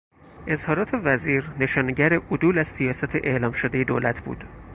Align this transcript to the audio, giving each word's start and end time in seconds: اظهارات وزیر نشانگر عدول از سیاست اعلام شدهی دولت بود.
اظهارات 0.47 0.89
وزیر 0.93 1.49
نشانگر 1.59 2.13
عدول 2.31 2.57
از 2.57 2.67
سیاست 2.67 3.15
اعلام 3.15 3.51
شدهی 3.51 3.85
دولت 3.85 4.19
بود. 4.21 4.43